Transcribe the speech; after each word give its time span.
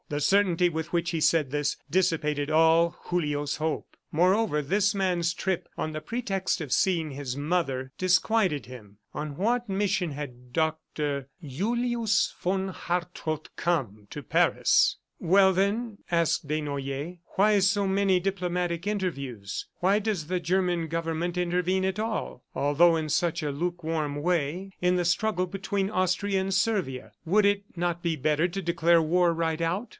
The 0.09 0.19
certainty 0.19 0.67
with 0.67 0.91
which 0.91 1.11
he 1.11 1.21
said 1.21 1.51
this 1.51 1.77
dissipated 1.89 2.49
all 2.49 2.97
Julio's 3.09 3.57
hope. 3.57 3.95
Moreover, 4.11 4.61
this 4.61 4.93
man's 4.93 5.33
trip, 5.33 5.69
on 5.77 5.93
the 5.93 6.01
pretext 6.01 6.59
of 6.59 6.73
seeing 6.73 7.11
his 7.11 7.37
mother, 7.37 7.93
disquieted 7.99 8.65
him.... 8.65 8.97
On 9.13 9.37
what 9.37 9.69
mission 9.69 10.11
had 10.11 10.51
Doctor 10.51 11.29
Julius 11.41 12.33
von 12.41 12.69
Hartrott 12.69 13.51
come 13.55 14.07
to 14.09 14.21
Paris?... 14.21 14.97
"Well, 15.19 15.53
then," 15.53 15.99
asked 16.09 16.45
Desnoyers, 16.47 17.17
"why 17.35 17.59
so 17.59 17.87
many 17.87 18.19
diplomatic 18.19 18.85
interviews? 18.87 19.67
Why 19.79 19.99
does 19.99 20.27
the 20.27 20.41
German 20.41 20.87
government 20.89 21.37
intervene 21.37 21.85
at 21.85 21.99
all 21.99 22.43
although 22.55 22.95
in 22.97 23.07
such 23.07 23.43
a 23.43 23.51
lukewarm 23.51 24.17
way 24.17 24.71
in 24.81 24.95
the 24.97 25.05
struggle 25.05 25.45
between 25.45 25.89
Austria 25.91 26.41
and 26.41 26.53
Servia.... 26.53 27.13
Would 27.23 27.45
it 27.45 27.63
not 27.77 28.01
be 28.03 28.15
better 28.17 28.49
to 28.49 28.61
declare 28.61 29.01
war 29.01 29.31
right 29.31 29.61
out?" 29.61 29.87